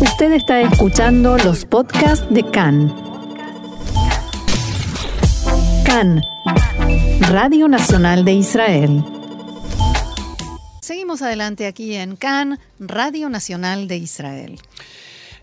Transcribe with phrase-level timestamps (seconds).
[0.00, 2.90] Usted está escuchando los podcasts de CAN.
[5.84, 6.22] CAN,
[7.20, 9.04] Radio Nacional de Israel.
[10.80, 14.58] Seguimos adelante aquí en CAN, Radio Nacional de Israel.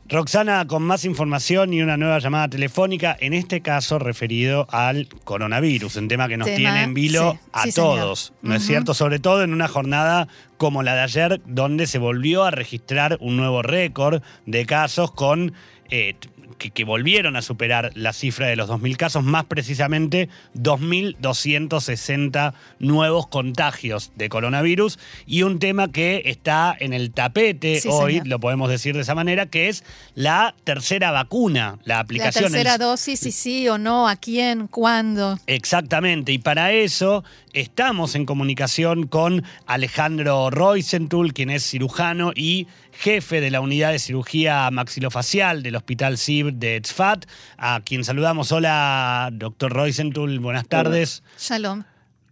[0.10, 5.98] Roxana, con más información y una nueva llamada telefónica, en este caso referido al coronavirus,
[5.98, 8.94] un tema que nos tiene en vilo a todos, ¿no es cierto?
[8.94, 13.36] Sobre todo en una jornada como la de ayer, donde se volvió a registrar un
[13.36, 15.52] nuevo récord de casos con
[15.90, 16.16] eh,
[16.58, 24.12] que, volvieron a superar la cifra de los 2.000 casos, más precisamente 2.260 nuevos contagios
[24.16, 29.02] de coronavirus y un tema que está en el tapete hoy, lo podemos decir de
[29.02, 29.84] esa manera, que es
[30.16, 32.46] la tercera vacuna, la aplicación.
[32.46, 35.38] La tercera dosis, sí, sí o no, a quién, cuándo.
[35.48, 43.42] Exactamente, y para eso estamos en comunicación con Alejandro Roisentul, quien es cirujano y jefe
[43.42, 47.26] de la unidad de cirugía maxilofacial del Hospital CIB de Tzfat,
[47.58, 48.52] a quien saludamos.
[48.52, 51.24] Hola, doctor Roisentul, buenas tardes.
[51.38, 51.84] Shalom.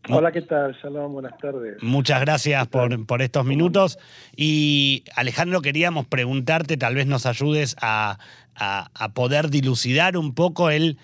[0.10, 0.76] Hola, ¿qué tal?
[0.82, 1.82] Shalom, buenas tardes.
[1.82, 4.00] Muchas gracias por, por, estos minutos.
[4.36, 8.18] Y Alejandro, queríamos preguntarte, tal vez nos ayudes a,
[8.56, 10.98] a, poder dilucidar un poco el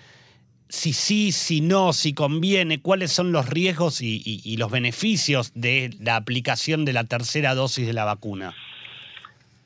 [0.68, 5.94] si sí, si no, si conviene, cuáles son los riesgos y, y los beneficios de
[6.00, 8.54] la aplicación de la tercera dosis de la vacuna.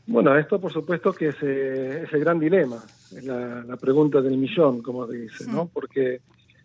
[0.06, 4.80] Bueno, esto por supuesto que es, eh, el gran dilema, es la, pregunta del millón,
[4.80, 5.68] como dice, ¿no?
[5.72, 6.20] Porque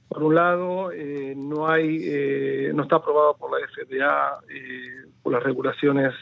[0.07, 4.39] por un lado eh, no hay, eh, no está aprobado por la FDA,
[5.23, 6.13] por las regulaciones,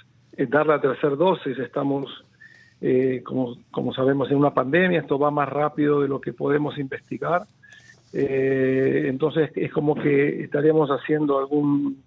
[0.48, 1.60] dar la tercera dosis.
[1.60, 2.24] Estamos,
[3.26, 5.02] como, como sabemos, en una pandemia.
[5.02, 7.46] Esto va más rápido de lo que podemos investigar.
[8.14, 12.02] entonces es como que estaríamos haciendo algún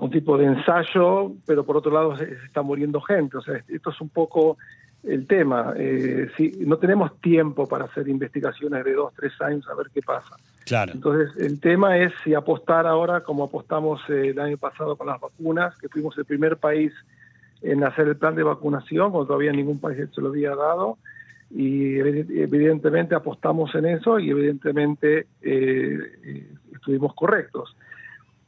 [0.00, 3.36] un tipo de ensayo, pero por otro lado se, está muriendo gente.
[3.36, 4.58] O sea, esto es un poco
[5.04, 5.74] el tema.
[5.76, 10.02] Eh, si, no tenemos tiempo para hacer investigaciones de dos, tres años a ver qué
[10.02, 10.36] pasa.
[10.64, 10.92] Claro.
[10.92, 15.20] Entonces, el tema es si apostar ahora, como apostamos eh, el año pasado con las
[15.20, 16.92] vacunas, que fuimos el primer país
[17.62, 20.98] en hacer el plan de vacunación, cuando todavía ningún país se lo había dado,
[21.50, 26.46] y evidentemente apostamos en eso y evidentemente eh
[26.88, 27.76] estuvimos correctos.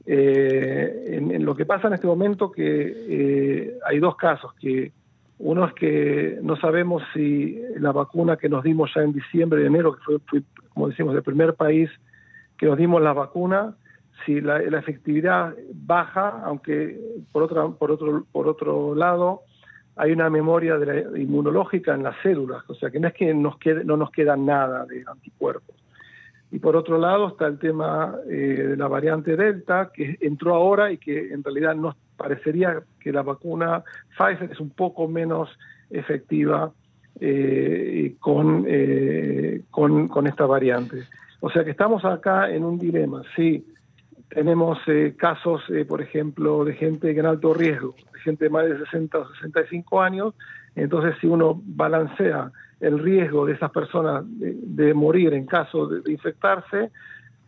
[0.06, 4.92] Eh, en, lo que pasa en este momento que eh, hay dos casos, que
[5.38, 9.94] uno es que no sabemos si la vacuna que nos dimos ya en diciembre enero,
[9.94, 11.90] que fue, como decimos, el primer país
[12.58, 13.74] que nos dimos la vacuna,
[14.24, 16.98] si la, efectividad baja, aunque
[17.32, 19.42] por, otra, por, otro, por otro lado
[19.96, 20.76] hay una memoria
[21.16, 24.36] inmunológica en las células, o sea que no es que nos quede, no nos queda
[24.36, 25.79] nada de anticuerpos.
[26.52, 30.90] Y por otro lado está el tema eh, de la variante Delta, que entró ahora
[30.90, 33.84] y que en realidad nos parecería que la vacuna
[34.18, 35.48] Pfizer es un poco menos
[35.90, 36.72] efectiva
[37.20, 41.04] eh, con, eh, con, con, esta variante.
[41.40, 43.22] O sea que estamos acá en un dilema.
[43.36, 43.64] Sí,
[44.28, 44.78] tenemos
[45.16, 49.28] casos, por ejemplo, de gente en alto riesgo, de gente de más de 60 o
[49.34, 50.34] 65 años.
[50.74, 52.50] Entonces, si uno balancea
[52.80, 56.90] el riesgo de esas personas de, morir en caso de, infectarse.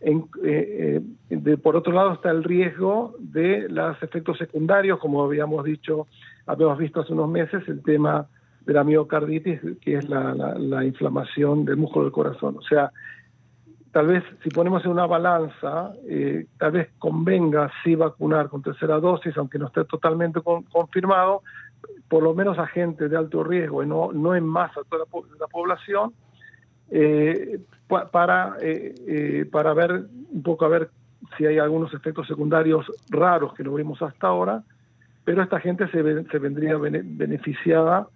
[0.01, 6.07] Eh, eh, por otro lado está el riesgo de los efectos secundarios, como habíamos dicho,
[6.45, 8.27] habíamos visto hace unos meses, el tema
[8.65, 12.57] de la miocarditis, que es la, inflamación del músculo del corazón.
[12.57, 12.91] O sea,
[13.91, 18.99] tal vez si ponemos en una balanza, eh, tal vez convenga sí vacunar con tercera
[18.99, 21.43] dosis, aunque no esté totalmente confirmado,
[22.13, 25.03] por lo menos a gente de alto riesgo y no, no en masa toda
[25.39, 26.13] la, población,
[26.91, 27.59] eh,
[28.11, 30.91] para, eh, eh, para ver un poco a ver
[31.35, 34.61] si hay algunos efectos secundarios raros que no vimos hasta ahora,
[35.25, 38.07] pero esta gente se, se vendría beneficiada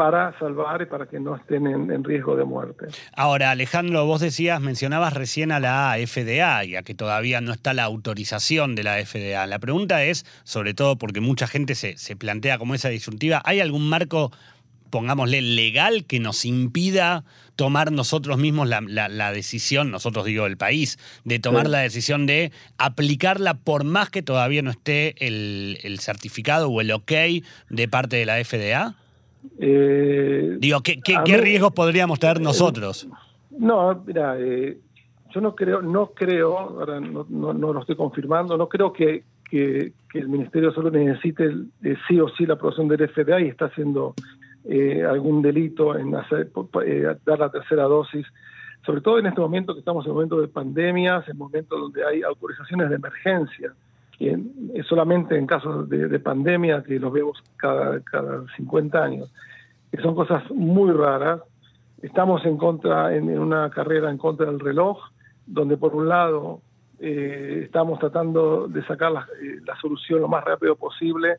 [0.00, 2.86] para salvar y para que no estén en, riesgo de muerte.
[3.14, 7.84] Ahora, Alejandro, vos decías, mencionabas recién a la FDA, ya que todavía no está la
[7.84, 9.46] autorización de la FDA.
[9.46, 13.60] La pregunta es, sobre todo porque mucha gente se, se plantea como esa disyuntiva, ¿hay
[13.60, 14.32] algún marco,
[14.88, 17.22] pongámosle, legal que nos impida
[17.54, 23.52] tomar nosotros mismos la, decisión, nosotros digo el país, de tomar la decisión de aplicarla
[23.52, 27.12] por más que todavía no esté el, el certificado o el ok
[27.68, 28.94] de parte de la FDA?
[29.58, 33.08] Eh, Digo, ¿qué, qué, riesgos podríamos tener nosotros?
[33.50, 34.78] No, mira, eh,
[35.30, 39.92] yo no creo, no creo, ahora no, no, lo estoy confirmando, no creo que, que,
[40.14, 41.44] el Ministerio Salud necesite
[41.84, 44.14] eh, sí o sí la aprobación del FDA y está haciendo
[45.08, 46.50] algún delito en hacer,
[47.24, 48.26] dar la tercera dosis,
[48.84, 52.22] sobre todo en este momento que estamos en momento de pandemias, en momentos donde hay
[52.22, 53.72] autorizaciones de emergencia
[54.88, 59.32] solamente en casos de, pandemia que los vemos cada, cada 50 años.
[59.90, 61.40] que son cosas muy raras.
[62.02, 64.98] Estamos en contra, en, una carrera en contra del reloj,
[65.46, 66.60] donde por un lado
[66.98, 69.26] eh, estamos tratando de sacar la,
[69.66, 71.36] la, solución lo más rápido posible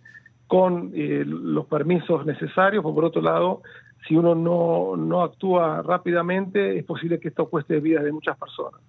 [0.47, 3.61] con los permisos necesarios, por otro lado
[4.07, 8.81] si uno no, no actúa rápidamente, es posible que esto cueste vidas de muchas personas.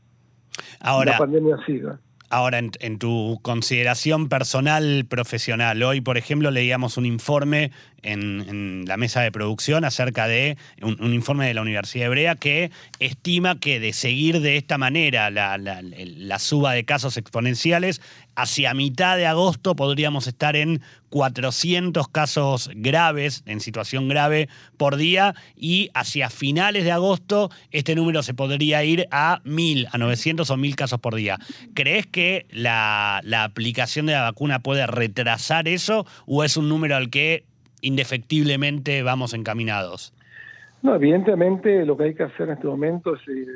[0.80, 1.98] Ahora, la pandemia siga.
[2.32, 9.20] Ahora, en, tu consideración personal, profesional, hoy, por ejemplo, leíamos un informe en, la mesa
[9.20, 14.40] de producción acerca de un, informe de la Universidad Hebrea que estima que de seguir
[14.40, 18.00] de esta manera la, la, suba de casos exponenciales,
[18.34, 25.34] hacia mitad de agosto podríamos estar en 400 casos graves, en situación grave por día,
[25.54, 30.56] y hacia finales de agosto este número se podría ir a 1000, a 900 o
[30.56, 31.38] 1000 casos por día.
[31.74, 36.96] ¿Crees que la, la aplicación de la vacuna puede retrasar eso o es un número
[36.96, 37.44] al que
[37.82, 40.14] indefectiblemente vamos encaminados?
[40.82, 43.46] No, evidentemente lo que hay que hacer en este momento es eh,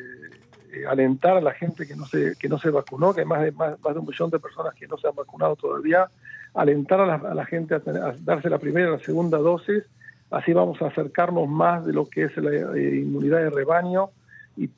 [0.73, 3.43] eh, alentar a la gente que no se que no se vacunó, que hay más
[3.43, 6.09] de más, de un millón de personas que no se han vacunado todavía,
[6.55, 7.81] alentar a la, gente a,
[8.21, 9.83] darse la primera y la segunda dosis,
[10.31, 14.11] así vamos a acercarnos más de lo que es la eh, inmunidad de rebaño
[14.57, 14.69] y,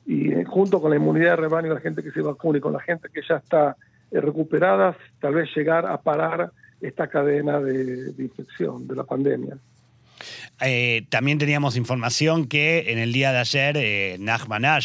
[0.45, 3.21] junto con la inmunidad de rebaño la gente que se vacune con la gente que
[3.27, 3.77] ya está
[4.11, 6.51] recuperada, tal vez llegar a parar
[6.81, 9.57] esta cadena de, infección de la pandemia.
[10.61, 14.17] Eh, también teníamos información que en el día de ayer eh,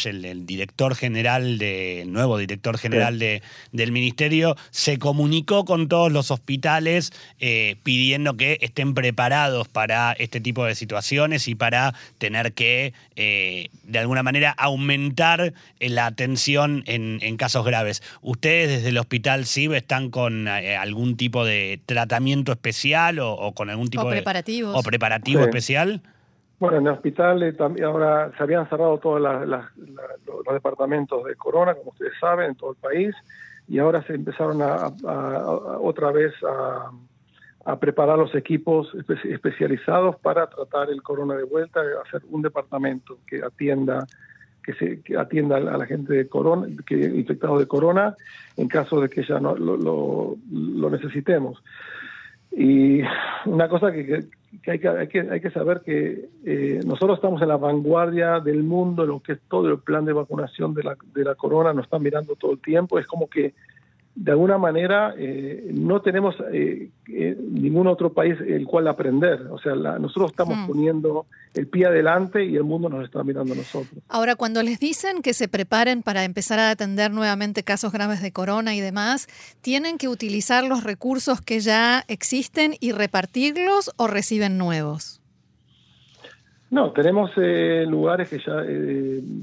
[0.05, 3.41] el, director general de, nuevo director general de,
[3.71, 10.39] del ministerio, se comunicó con todos los hospitales eh, pidiendo que estén preparados para este
[10.39, 17.19] tipo de situaciones y para tener que eh, de alguna manera aumentar la atención en,
[17.21, 18.01] en, casos graves.
[18.21, 23.89] ¿Ustedes desde el hospital CIB están con algún tipo de tratamiento especial o, con algún
[23.89, 24.23] tipo de
[24.73, 24.83] o
[25.25, 26.01] especial?
[26.59, 31.75] Bueno, en el hospital eh, también ahora se habían cerrado todos los departamentos de corona,
[31.75, 33.15] como ustedes saben, en todo el país,
[33.67, 34.93] y ahora se empezaron a,
[35.81, 36.91] otra vez a,
[37.79, 44.05] preparar los equipos especializados para tratar el corona de vuelta, hacer un departamento que atienda
[44.63, 48.15] que se atienda a la gente de corona, que infectados de corona,
[48.57, 51.61] en caso de que ya no lo, lo necesitemos.
[52.51, 53.01] Y
[53.45, 54.25] una cosa que,
[54.63, 58.39] que hay que, hay que, hay que saber que eh, nosotros estamos en la vanguardia
[58.39, 61.35] del mundo en lo que es todo el plan de vacunación de la, de la
[61.35, 63.53] corona, nos están mirando todo el tiempo, es como que
[64.15, 69.41] de alguna manera eh, no tenemos eh, eh, ningún otro país el cual aprender.
[69.51, 73.57] O sea, nosotros estamos poniendo el pie adelante y el mundo nos está mirando a
[73.57, 74.01] nosotros.
[74.07, 78.31] Ahora, cuando les dicen que se preparen para empezar a atender nuevamente casos graves de
[78.31, 79.27] corona y demás,
[79.61, 85.21] ¿tienen que utilizar los recursos que ya existen y repartirlos o reciben nuevos?
[86.69, 88.63] No, tenemos lugares que ya,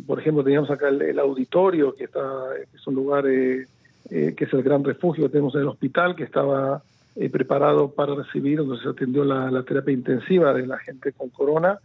[0.07, 2.21] por ejemplo, teníamos acá el, auditorio, que, está,
[2.71, 3.67] que es un lugar eh,
[4.09, 6.83] que es el gran refugio que tenemos en el hospital, que estaba
[7.15, 11.79] eh, preparado para recibir, donde se atendió la, terapia intensiva de la gente con corona,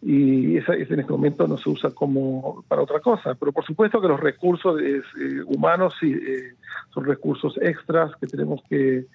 [0.00, 3.34] y esa, en este momento no se usa como para otra cosa.
[3.34, 5.02] Pero por supuesto que los recursos eh,
[5.46, 6.14] humanos sí,
[6.92, 9.06] son recursos extras que tenemos que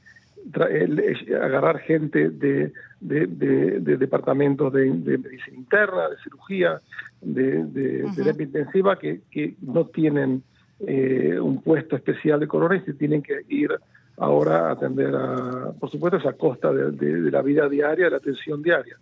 [1.41, 2.71] agarrar gente de,
[3.01, 6.81] de, departamentos de, medicina interna, de cirugía,
[7.21, 10.43] de, terapia intensiva que, que no tienen
[10.85, 13.71] eh, un puesto especial de corona y se tienen que ir
[14.17, 18.61] ahora a atender a, por supuesto, esa costa de, la vida diaria, de la atención
[18.61, 18.97] diaria,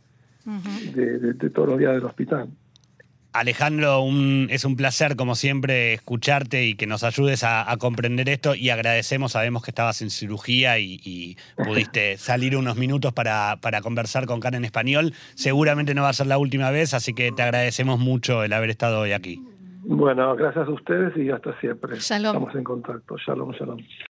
[0.93, 2.47] de, todos los días del hospital.
[3.33, 4.05] Alejandro,
[4.49, 9.33] es un placer, como siempre, escucharte y que nos ayudes a, comprender esto y agradecemos,
[9.33, 14.59] sabemos que estabas en cirugía y, pudiste salir unos minutos para, para, conversar con Karen
[14.59, 15.13] en español.
[15.33, 18.69] Seguramente no va a ser la última vez, así que te agradecemos mucho el haber
[18.69, 19.41] estado hoy aquí.
[19.87, 21.97] Bueno, gracias a ustedes y hasta siempre.
[21.97, 23.15] Estamos en contacto.
[23.17, 23.77] Shalom, shalom.